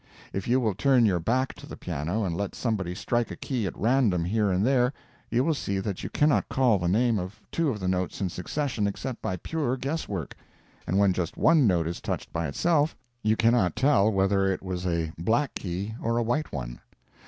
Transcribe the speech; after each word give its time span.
If 0.33 0.47
you 0.47 0.59
will 0.59 0.73
turn 0.73 1.05
your 1.05 1.19
back 1.19 1.53
to 1.53 1.67
the 1.67 1.77
piano 1.77 2.23
and 2.23 2.35
let 2.35 2.55
somebody 2.55 2.95
strike 2.95 3.29
a 3.29 3.35
key 3.35 3.67
at 3.67 3.77
random 3.77 4.25
here 4.25 4.49
and 4.49 4.65
there, 4.65 4.93
you 5.29 5.43
will 5.43 5.53
see 5.53 5.77
that 5.77 6.01
you 6.03 6.09
cannot 6.09 6.49
call 6.49 6.79
the 6.79 6.87
name 6.87 7.19
of 7.19 7.39
two 7.51 7.69
of 7.69 7.79
the 7.79 7.87
notes 7.87 8.19
in 8.19 8.27
succession 8.29 8.87
except 8.87 9.21
by 9.21 9.37
pure 9.37 9.77
guess 9.77 10.09
work; 10.09 10.35
and 10.87 10.97
when 10.97 11.13
just 11.13 11.37
one 11.37 11.67
note 11.67 11.85
is 11.87 12.01
touched 12.01 12.33
by 12.33 12.47
itself 12.47 12.95
you 13.21 13.35
cannot 13.35 13.75
tell 13.75 14.11
whether 14.11 14.51
it 14.51 14.63
was 14.63 14.87
a 14.87 15.11
black 15.19 15.53
key 15.53 15.93
or 16.01 16.17
a 16.17 16.23
white 16.23 16.51
one. 16.51 16.79